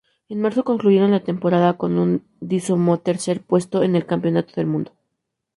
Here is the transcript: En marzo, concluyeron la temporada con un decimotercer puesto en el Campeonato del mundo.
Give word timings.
En 0.29 0.41
marzo, 0.41 0.63
concluyeron 0.63 1.11
la 1.11 1.23
temporada 1.23 1.77
con 1.77 1.99
un 1.99 2.23
decimotercer 2.39 3.43
puesto 3.43 3.83
en 3.83 3.95
el 3.95 4.07
Campeonato 4.07 4.51
del 4.55 4.65
mundo. 4.65 4.93